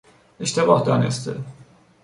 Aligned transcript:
اشتباه 0.39 0.83
دانسته 0.85 1.37